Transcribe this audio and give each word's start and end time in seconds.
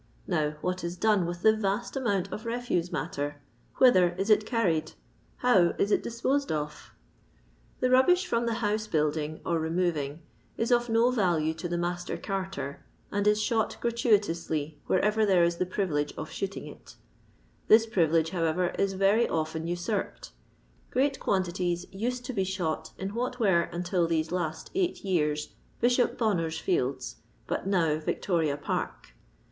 Now 0.25 0.55
what 0.61 0.83
is 0.83 0.97
done 0.97 1.27
with 1.27 1.43
the 1.43 1.51
ynst 1.53 1.95
amount 1.95 2.31
of 2.31 2.47
refuse 2.47 2.91
matter] 2.91 3.39
Whither 3.75 4.13
is 4.17 4.31
it 4.31 4.47
carried] 4.47 4.93
How 5.45 5.75
is 5.77 5.91
it 5.91 6.01
disposed 6.01 6.51
of] 6.51 6.91
The 7.81 7.91
rubbish 7.91 8.25
from 8.25 8.47
the 8.47 8.55
house 8.65 8.87
huilding 8.87 9.41
or 9.45 9.59
remov 9.59 9.95
ing 9.97 10.23
is 10.57 10.71
of 10.71 10.89
no 10.89 11.11
value 11.11 11.53
to 11.53 11.67
the 11.67 11.77
master 11.77 12.17
carter, 12.17 12.83
and 13.11 13.27
is 13.27 13.39
shot 13.39 13.77
gratuitously 13.79 14.79
wherever 14.87 15.23
there 15.23 15.43
is 15.43 15.57
the 15.57 15.67
privilege 15.67 16.13
of 16.17 16.31
shooting 16.31 16.65
it; 16.65 16.95
this 17.67 17.85
privilege, 17.85 18.31
however, 18.31 18.69
is 18.79 18.93
very 18.93 19.29
often 19.29 19.67
usurped. 19.67 20.31
Great 20.89 21.19
quantities 21.19 21.85
used 21.91 22.25
to 22.25 22.33
be 22.33 22.43
shot 22.43 22.91
in 22.97 23.13
what 23.13 23.39
were, 23.39 23.69
until 23.71 24.07
these 24.07 24.31
last 24.31 24.71
eight 24.73 25.05
years. 25.05 25.49
Bishop 25.79 26.17
Bonner's 26.17 26.57
Fields, 26.57 27.17
but 27.45 27.67
now 27.67 27.99
Victoria 27.99 28.57
Park. 28.57 29.13